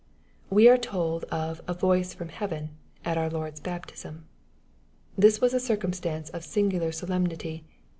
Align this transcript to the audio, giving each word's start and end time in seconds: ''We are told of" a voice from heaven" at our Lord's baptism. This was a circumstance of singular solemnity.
''We 0.49 0.67
are 0.67 0.79
told 0.79 1.25
of" 1.25 1.61
a 1.67 1.75
voice 1.75 2.11
from 2.15 2.29
heaven" 2.29 2.71
at 3.05 3.19
our 3.19 3.29
Lord's 3.29 3.59
baptism. 3.59 4.25
This 5.15 5.39
was 5.39 5.53
a 5.53 5.59
circumstance 5.59 6.31
of 6.31 6.43
singular 6.43 6.91
solemnity. 6.91 7.65